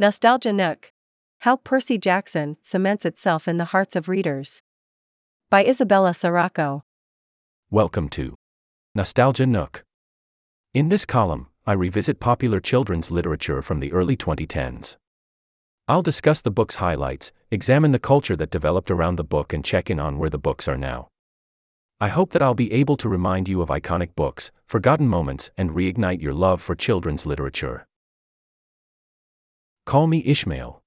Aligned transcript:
Nostalgia 0.00 0.50
Nook 0.50 0.92
How 1.40 1.56
Percy 1.56 1.98
Jackson 1.98 2.56
Cements 2.62 3.04
Itself 3.04 3.46
in 3.46 3.58
the 3.58 3.66
Hearts 3.66 3.94
of 3.94 4.08
Readers. 4.08 4.62
By 5.50 5.62
Isabella 5.62 6.14
Sirocco. 6.14 6.84
Welcome 7.70 8.08
to 8.08 8.34
Nostalgia 8.94 9.44
Nook. 9.44 9.84
In 10.72 10.88
this 10.88 11.04
column, 11.04 11.48
I 11.66 11.74
revisit 11.74 12.18
popular 12.18 12.60
children's 12.60 13.10
literature 13.10 13.60
from 13.60 13.80
the 13.80 13.92
early 13.92 14.16
2010s. 14.16 14.96
I'll 15.86 16.00
discuss 16.00 16.40
the 16.40 16.50
book's 16.50 16.76
highlights, 16.76 17.30
examine 17.50 17.92
the 17.92 17.98
culture 17.98 18.36
that 18.36 18.48
developed 18.48 18.90
around 18.90 19.16
the 19.16 19.22
book, 19.22 19.52
and 19.52 19.62
check 19.62 19.90
in 19.90 20.00
on 20.00 20.16
where 20.16 20.30
the 20.30 20.38
books 20.38 20.66
are 20.66 20.78
now. 20.78 21.08
I 22.00 22.08
hope 22.08 22.30
that 22.30 22.40
I'll 22.40 22.54
be 22.54 22.72
able 22.72 22.96
to 22.96 23.08
remind 23.10 23.50
you 23.50 23.60
of 23.60 23.68
iconic 23.68 24.14
books, 24.16 24.50
forgotten 24.64 25.08
moments, 25.08 25.50
and 25.58 25.72
reignite 25.72 26.22
your 26.22 26.32
love 26.32 26.62
for 26.62 26.74
children's 26.74 27.26
literature. 27.26 27.86
Call 29.90 30.06
me 30.06 30.22
Ishmael. 30.24 30.84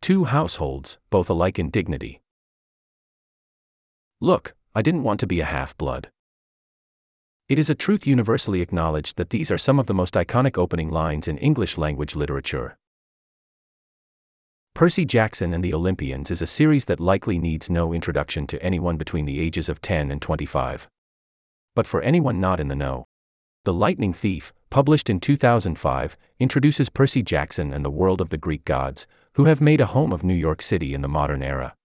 Two 0.00 0.24
households, 0.24 0.96
both 1.10 1.28
alike 1.28 1.58
in 1.58 1.68
dignity. 1.68 2.22
Look, 4.18 4.54
I 4.74 4.80
didn't 4.80 5.02
want 5.02 5.20
to 5.20 5.26
be 5.26 5.38
a 5.40 5.44
half 5.44 5.76
blood. 5.76 6.10
It 7.50 7.58
is 7.58 7.68
a 7.68 7.74
truth 7.74 8.06
universally 8.06 8.62
acknowledged 8.62 9.18
that 9.18 9.28
these 9.28 9.50
are 9.50 9.58
some 9.58 9.78
of 9.78 9.88
the 9.88 9.92
most 9.92 10.14
iconic 10.14 10.56
opening 10.56 10.88
lines 10.88 11.28
in 11.28 11.36
English 11.36 11.76
language 11.76 12.16
literature. 12.16 12.78
Percy 14.72 15.04
Jackson 15.04 15.52
and 15.52 15.62
the 15.62 15.74
Olympians 15.74 16.30
is 16.30 16.40
a 16.40 16.46
series 16.46 16.86
that 16.86 16.98
likely 16.98 17.38
needs 17.38 17.68
no 17.68 17.92
introduction 17.92 18.46
to 18.46 18.62
anyone 18.62 18.96
between 18.96 19.26
the 19.26 19.38
ages 19.38 19.68
of 19.68 19.82
10 19.82 20.10
and 20.10 20.22
25. 20.22 20.88
But 21.74 21.86
for 21.86 22.00
anyone 22.00 22.40
not 22.40 22.58
in 22.58 22.68
the 22.68 22.74
know, 22.74 23.06
The 23.64 23.72
Lightning 23.72 24.12
Thief, 24.12 24.52
published 24.70 25.08
in 25.08 25.20
2005, 25.20 26.16
introduces 26.40 26.90
Percy 26.90 27.22
Jackson 27.22 27.72
and 27.72 27.84
the 27.84 27.90
world 27.90 28.20
of 28.20 28.30
the 28.30 28.36
Greek 28.36 28.64
gods, 28.64 29.06
who 29.34 29.44
have 29.44 29.60
made 29.60 29.80
a 29.80 29.86
home 29.86 30.12
of 30.12 30.24
New 30.24 30.34
York 30.34 30.60
City 30.60 30.94
in 30.94 31.00
the 31.00 31.08
modern 31.08 31.44
era. 31.44 31.76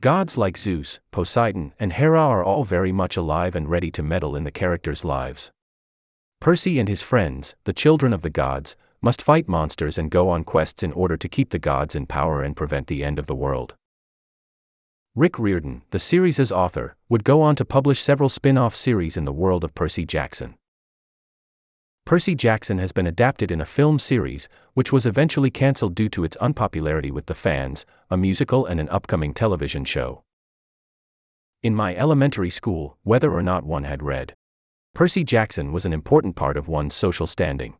Gods 0.00 0.36
like 0.36 0.56
Zeus, 0.56 0.98
Poseidon, 1.12 1.72
and 1.78 1.92
Hera 1.92 2.20
are 2.20 2.42
all 2.42 2.64
very 2.64 2.90
much 2.90 3.16
alive 3.16 3.54
and 3.54 3.70
ready 3.70 3.92
to 3.92 4.02
meddle 4.02 4.34
in 4.34 4.42
the 4.42 4.50
characters' 4.50 5.04
lives. 5.04 5.52
Percy 6.40 6.80
and 6.80 6.88
his 6.88 7.00
friends, 7.00 7.54
the 7.62 7.72
children 7.72 8.12
of 8.12 8.22
the 8.22 8.30
gods, 8.30 8.74
must 9.00 9.22
fight 9.22 9.46
monsters 9.46 9.98
and 9.98 10.10
go 10.10 10.28
on 10.28 10.42
quests 10.42 10.82
in 10.82 10.92
order 10.94 11.16
to 11.16 11.28
keep 11.28 11.50
the 11.50 11.60
gods 11.60 11.94
in 11.94 12.06
power 12.06 12.42
and 12.42 12.56
prevent 12.56 12.88
the 12.88 13.04
end 13.04 13.20
of 13.20 13.28
the 13.28 13.36
world. 13.36 13.76
Rick 15.14 15.38
Riordan, 15.38 15.82
the 15.92 16.00
series' 16.00 16.50
author, 16.50 16.96
would 17.08 17.22
go 17.22 17.40
on 17.40 17.54
to 17.54 17.64
publish 17.64 18.00
several 18.00 18.28
spin 18.28 18.58
off 18.58 18.74
series 18.74 19.16
in 19.16 19.26
the 19.26 19.32
world 19.32 19.62
of 19.62 19.76
Percy 19.76 20.04
Jackson. 20.04 20.57
Percy 22.08 22.34
Jackson 22.34 22.78
has 22.78 22.90
been 22.90 23.06
adapted 23.06 23.50
in 23.50 23.60
a 23.60 23.66
film 23.66 23.98
series, 23.98 24.48
which 24.72 24.90
was 24.90 25.04
eventually 25.04 25.50
cancelled 25.50 25.94
due 25.94 26.08
to 26.08 26.24
its 26.24 26.36
unpopularity 26.36 27.10
with 27.10 27.26
the 27.26 27.34
fans, 27.34 27.84
a 28.08 28.16
musical, 28.16 28.64
and 28.64 28.80
an 28.80 28.88
upcoming 28.88 29.34
television 29.34 29.84
show. 29.84 30.22
In 31.62 31.74
my 31.74 31.94
elementary 31.94 32.48
school, 32.48 32.96
whether 33.02 33.30
or 33.30 33.42
not 33.42 33.66
one 33.66 33.84
had 33.84 34.02
read 34.02 34.34
Percy 34.94 35.22
Jackson 35.22 35.70
was 35.70 35.84
an 35.84 35.92
important 35.92 36.34
part 36.34 36.56
of 36.56 36.66
one's 36.66 36.94
social 36.94 37.26
standing. 37.26 37.76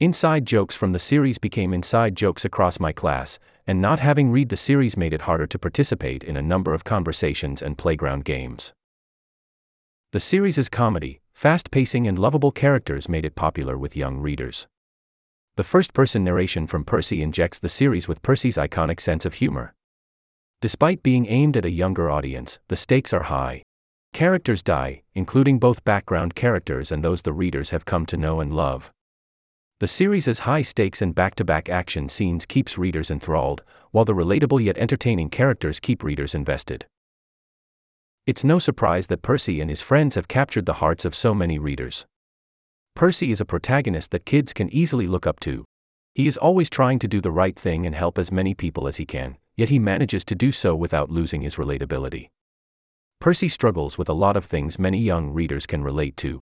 Inside 0.00 0.44
jokes 0.44 0.76
from 0.76 0.92
the 0.92 0.98
series 0.98 1.38
became 1.38 1.72
inside 1.72 2.16
jokes 2.16 2.44
across 2.44 2.78
my 2.78 2.92
class, 2.92 3.38
and 3.66 3.80
not 3.80 4.00
having 4.00 4.30
read 4.30 4.50
the 4.50 4.56
series 4.58 4.98
made 4.98 5.14
it 5.14 5.22
harder 5.22 5.46
to 5.46 5.58
participate 5.58 6.22
in 6.22 6.36
a 6.36 6.42
number 6.42 6.74
of 6.74 6.84
conversations 6.84 7.62
and 7.62 7.78
playground 7.78 8.26
games. 8.26 8.74
The 10.12 10.20
series' 10.20 10.58
is 10.58 10.68
comedy, 10.68 11.22
fast 11.40 11.70
pacing, 11.70 12.06
and 12.06 12.18
lovable 12.18 12.52
characters 12.52 13.08
made 13.08 13.24
it 13.24 13.34
popular 13.34 13.78
with 13.78 13.96
young 13.96 14.18
readers. 14.18 14.66
The 15.56 15.64
first 15.64 15.94
person 15.94 16.22
narration 16.22 16.66
from 16.66 16.84
Percy 16.84 17.22
injects 17.22 17.58
the 17.58 17.70
series 17.70 18.06
with 18.06 18.20
Percy's 18.20 18.58
iconic 18.58 19.00
sense 19.00 19.24
of 19.24 19.32
humor. 19.32 19.72
Despite 20.60 21.02
being 21.02 21.24
aimed 21.24 21.56
at 21.56 21.64
a 21.64 21.70
younger 21.70 22.10
audience, 22.10 22.58
the 22.68 22.76
stakes 22.76 23.14
are 23.14 23.22
high. 23.22 23.62
Characters 24.12 24.62
die, 24.62 25.00
including 25.14 25.58
both 25.58 25.82
background 25.82 26.34
characters 26.34 26.92
and 26.92 27.02
those 27.02 27.22
the 27.22 27.32
readers 27.32 27.70
have 27.70 27.86
come 27.86 28.04
to 28.04 28.18
know 28.18 28.40
and 28.40 28.54
love. 28.54 28.92
The 29.78 29.88
series' 29.88 30.40
high 30.40 30.60
stakes 30.60 31.00
and 31.00 31.14
back 31.14 31.36
to 31.36 31.44
back 31.44 31.70
action 31.70 32.10
scenes 32.10 32.44
keeps 32.44 32.76
readers 32.76 33.10
enthralled, 33.10 33.62
while 33.92 34.04
the 34.04 34.12
relatable 34.12 34.62
yet 34.62 34.76
entertaining 34.76 35.30
characters 35.30 35.80
keep 35.80 36.02
readers 36.02 36.34
invested. 36.34 36.84
It's 38.26 38.44
no 38.44 38.58
surprise 38.58 39.06
that 39.06 39.22
Percy 39.22 39.60
and 39.60 39.70
his 39.70 39.80
friends 39.80 40.14
have 40.14 40.28
captured 40.28 40.66
the 40.66 40.74
hearts 40.74 41.04
of 41.04 41.14
so 41.14 41.34
many 41.34 41.58
readers. 41.58 42.04
Percy 42.94 43.30
is 43.30 43.40
a 43.40 43.46
protagonist 43.46 44.10
that 44.10 44.26
kids 44.26 44.52
can 44.52 44.72
easily 44.74 45.06
look 45.06 45.26
up 45.26 45.40
to. 45.40 45.64
He 46.14 46.26
is 46.26 46.36
always 46.36 46.68
trying 46.68 46.98
to 46.98 47.08
do 47.08 47.22
the 47.22 47.30
right 47.30 47.58
thing 47.58 47.86
and 47.86 47.94
help 47.94 48.18
as 48.18 48.30
many 48.30 48.52
people 48.52 48.86
as 48.86 48.98
he 48.98 49.06
can, 49.06 49.38
yet 49.56 49.70
he 49.70 49.78
manages 49.78 50.24
to 50.26 50.34
do 50.34 50.52
so 50.52 50.76
without 50.76 51.10
losing 51.10 51.40
his 51.40 51.56
relatability. 51.56 52.28
Percy 53.20 53.48
struggles 53.48 53.96
with 53.96 54.08
a 54.08 54.14
lot 54.14 54.36
of 54.36 54.44
things 54.44 54.78
many 54.78 54.98
young 54.98 55.30
readers 55.30 55.66
can 55.66 55.82
relate 55.82 56.16
to. 56.18 56.40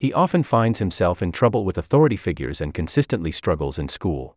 He 0.00 0.12
often 0.12 0.42
finds 0.42 0.80
himself 0.80 1.22
in 1.22 1.30
trouble 1.30 1.64
with 1.64 1.78
authority 1.78 2.16
figures 2.16 2.60
and 2.60 2.74
consistently 2.74 3.30
struggles 3.30 3.78
in 3.78 3.88
school. 3.88 4.36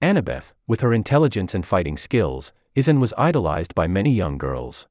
Annabeth, 0.00 0.52
with 0.68 0.82
her 0.82 0.92
intelligence 0.92 1.52
and 1.52 1.66
fighting 1.66 1.96
skills, 1.96 2.52
is 2.76 2.86
and 2.86 3.00
was 3.00 3.14
idolized 3.18 3.74
by 3.74 3.88
many 3.88 4.12
young 4.12 4.38
girls 4.38 4.86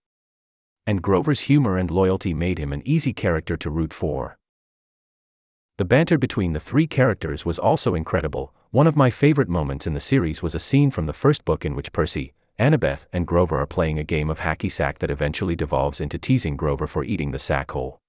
and 0.87 1.01
Grover's 1.01 1.41
humor 1.41 1.77
and 1.77 1.89
loyalty 1.89 2.33
made 2.33 2.59
him 2.59 2.71
an 2.71 2.81
easy 2.85 3.13
character 3.13 3.57
to 3.57 3.69
root 3.69 3.93
for. 3.93 4.37
The 5.77 5.85
banter 5.85 6.17
between 6.17 6.53
the 6.53 6.59
three 6.59 6.87
characters 6.87 7.45
was 7.45 7.59
also 7.59 7.95
incredible. 7.95 8.53
One 8.71 8.87
of 8.87 8.95
my 8.95 9.09
favorite 9.09 9.49
moments 9.49 9.85
in 9.85 9.93
the 9.93 9.99
series 9.99 10.41
was 10.41 10.55
a 10.55 10.59
scene 10.59 10.91
from 10.91 11.05
the 11.05 11.13
first 11.13 11.43
book 11.43 11.65
in 11.65 11.75
which 11.75 11.91
Percy, 11.91 12.33
Annabeth, 12.57 13.05
and 13.11 13.27
Grover 13.27 13.59
are 13.59 13.65
playing 13.65 13.99
a 13.99 14.03
game 14.03 14.29
of 14.29 14.39
hacky 14.39 14.71
sack 14.71 14.99
that 14.99 15.11
eventually 15.11 15.55
devolves 15.55 15.99
into 15.99 16.17
teasing 16.17 16.55
Grover 16.55 16.87
for 16.87 17.03
eating 17.03 17.31
the 17.31 17.39
sack 17.39 17.71
whole. 17.71 17.99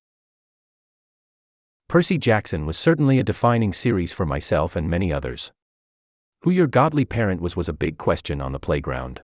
Percy 1.88 2.18
Jackson 2.18 2.66
was 2.66 2.76
certainly 2.76 3.18
a 3.18 3.24
defining 3.24 3.72
series 3.72 4.12
for 4.12 4.26
myself 4.26 4.76
and 4.76 4.90
many 4.90 5.12
others. 5.12 5.52
Who 6.42 6.50
your 6.50 6.66
godly 6.66 7.04
parent 7.04 7.40
was 7.40 7.56
was 7.56 7.68
a 7.68 7.72
big 7.72 7.96
question 7.96 8.40
on 8.40 8.52
the 8.52 8.60
playground, 8.60 9.22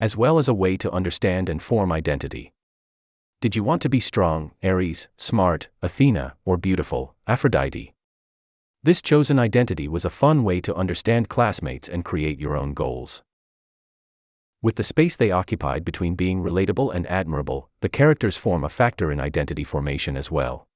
as 0.00 0.16
well 0.16 0.38
as 0.38 0.48
a 0.48 0.54
way 0.54 0.76
to 0.78 0.90
understand 0.90 1.48
and 1.48 1.62
form 1.62 1.92
identity. 1.92 2.53
Did 3.44 3.56
you 3.56 3.62
want 3.62 3.82
to 3.82 3.90
be 3.90 4.00
strong, 4.00 4.52
Ares, 4.62 5.08
smart, 5.18 5.68
Athena, 5.82 6.34
or 6.46 6.56
beautiful, 6.56 7.14
Aphrodite? 7.26 7.92
This 8.82 9.02
chosen 9.02 9.38
identity 9.38 9.86
was 9.86 10.06
a 10.06 10.18
fun 10.24 10.44
way 10.44 10.62
to 10.62 10.74
understand 10.74 11.28
classmates 11.28 11.86
and 11.86 12.06
create 12.06 12.40
your 12.40 12.56
own 12.56 12.72
goals. 12.72 13.22
With 14.62 14.76
the 14.76 14.82
space 14.82 15.14
they 15.14 15.30
occupied 15.30 15.84
between 15.84 16.14
being 16.14 16.42
relatable 16.42 16.94
and 16.94 17.06
admirable, 17.06 17.68
the 17.82 17.90
characters 17.90 18.38
form 18.38 18.64
a 18.64 18.70
factor 18.70 19.12
in 19.12 19.20
identity 19.20 19.62
formation 19.62 20.16
as 20.16 20.30
well. 20.30 20.66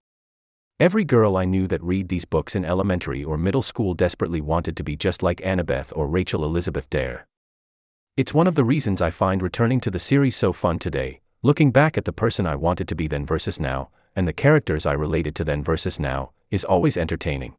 Every 0.79 1.05
girl 1.05 1.39
I 1.39 1.47
knew 1.47 1.69
that 1.69 1.83
read 1.83 2.11
these 2.11 2.27
books 2.27 2.55
in 2.55 2.67
elementary 2.67 3.25
or 3.25 3.39
middle 3.39 3.63
school 3.63 3.95
desperately 3.95 4.43
wanted 4.43 4.77
to 4.77 4.85
be 4.85 4.95
just 4.95 5.23
like 5.23 5.41
Annabeth 5.41 5.91
or 5.97 6.07
Rachel 6.07 6.45
Elizabeth 6.45 6.91
Dare. 6.91 7.27
It's 8.19 8.35
one 8.35 8.47
of 8.47 8.57
the 8.57 8.65
reasons 8.65 9.01
I 9.01 9.11
find 9.11 9.41
returning 9.41 9.81
to 9.81 9.91
the 9.91 9.99
series 9.99 10.37
so 10.37 10.53
fun 10.53 10.79
today, 10.79 11.23
Looking 11.43 11.71
back 11.71 11.97
at 11.97 12.05
the 12.05 12.13
person 12.13 12.47
I 12.47 12.57
wanted 12.57 12.89
to 12.89 12.97
be 12.97 13.07
then 13.07 13.25
versus 13.25 13.61
now, 13.61 13.91
and 14.17 14.27
the 14.27 14.33
characters 14.33 14.85
I 14.85 14.93
related 14.93 15.37
to 15.37 15.45
then 15.45 15.63
versus 15.63 16.01
now, 16.01 16.33
is 16.51 16.65
always 16.65 16.97
entertaining. 16.97 17.55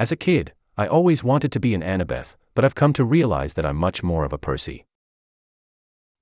As 0.00 0.10
a 0.10 0.16
kid, 0.16 0.52
I 0.76 0.88
always 0.88 1.22
wanted 1.22 1.52
to 1.52 1.60
be 1.60 1.72
an 1.72 1.82
Annabeth, 1.82 2.34
but 2.54 2.64
I've 2.64 2.74
come 2.74 2.92
to 2.94 3.04
realize 3.04 3.54
that 3.54 3.64
I'm 3.64 3.76
much 3.76 4.02
more 4.02 4.24
of 4.24 4.32
a 4.32 4.38
Percy. 4.38 4.86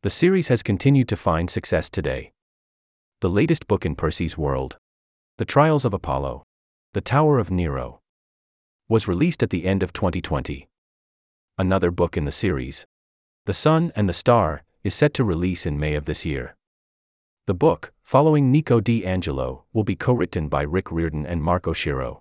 The 0.02 0.10
series 0.10 0.48
has 0.48 0.62
continued 0.62 1.08
to 1.08 1.16
find 1.16 1.48
success 1.48 1.88
today. 1.88 2.32
The 3.22 3.30
latest 3.30 3.66
book 3.66 3.86
in 3.86 3.96
Percy's 3.96 4.36
world, 4.36 4.76
The 5.38 5.46
Trials 5.46 5.86
of 5.86 5.94
Apollo, 5.94 6.44
The 6.92 7.00
Tower 7.00 7.38
of 7.38 7.50
Nero, 7.50 8.00
was 8.90 9.08
released 9.08 9.42
at 9.42 9.48
the 9.50 9.64
end 9.64 9.82
of 9.82 9.94
2020. 9.94 10.68
Another 11.56 11.90
book 11.90 12.18
in 12.18 12.26
the 12.26 12.32
series, 12.32 12.84
The 13.46 13.54
Sun 13.54 13.90
and 13.96 14.06
the 14.06 14.12
Star, 14.12 14.64
is 14.84 14.94
set 14.94 15.14
to 15.14 15.24
release 15.24 15.64
in 15.64 15.80
May 15.80 15.94
of 15.94 16.04
this 16.04 16.26
year. 16.26 16.54
The 17.48 17.54
book, 17.54 17.94
following 18.02 18.52
Nico 18.52 18.78
di 18.78 19.06
Angelo, 19.06 19.64
will 19.72 19.82
be 19.82 19.96
co 19.96 20.12
written 20.12 20.50
by 20.50 20.60
Rick 20.60 20.92
Riordan 20.92 21.24
and 21.24 21.42
Mark 21.42 21.62
Oshiro. 21.62 22.20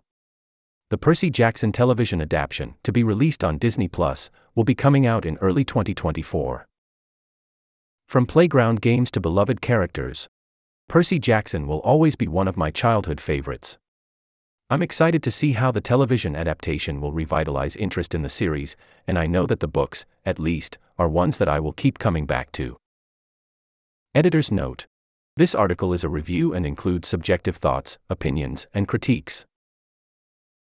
The 0.89 0.97
Percy 0.97 1.29
Jackson 1.29 1.73
television 1.73 2.21
adaptation, 2.21 2.75
to 2.83 2.93
be 2.93 3.03
released 3.03 3.43
on 3.43 3.57
Disney 3.57 3.89
Plus, 3.89 4.29
will 4.55 4.63
be 4.63 4.73
coming 4.73 5.05
out 5.05 5.25
in 5.25 5.35
early 5.39 5.65
2024. 5.65 6.65
From 8.07 8.25
playground 8.25 8.79
games 8.79 9.11
to 9.11 9.19
beloved 9.19 9.59
characters, 9.59 10.29
Percy 10.87 11.19
Jackson 11.19 11.67
will 11.67 11.79
always 11.79 12.15
be 12.15 12.29
one 12.29 12.47
of 12.47 12.55
my 12.55 12.71
childhood 12.71 13.19
favorites. 13.19 13.77
I'm 14.69 14.81
excited 14.81 15.21
to 15.23 15.29
see 15.29 15.51
how 15.51 15.71
the 15.71 15.81
television 15.81 16.37
adaptation 16.37 17.01
will 17.01 17.11
revitalize 17.11 17.75
interest 17.75 18.15
in 18.15 18.21
the 18.21 18.29
series, 18.29 18.77
and 19.05 19.19
I 19.19 19.27
know 19.27 19.45
that 19.47 19.59
the 19.59 19.67
books, 19.67 20.05
at 20.25 20.39
least, 20.39 20.77
are 20.97 21.09
ones 21.09 21.37
that 21.37 21.49
I 21.49 21.59
will 21.59 21.73
keep 21.73 21.99
coming 21.99 22.25
back 22.25 22.53
to. 22.53 22.77
Editor's 24.15 24.53
note 24.53 24.87
this 25.37 25.53
article 25.53 25.93
is 25.93 26.03
a 26.03 26.09
review 26.09 26.51
and 26.51 26.65
includes 26.65 27.07
subjective 27.07 27.57
thoughts, 27.57 27.99
opinions, 28.09 28.65
and 28.73 28.87
critiques. 28.87 29.45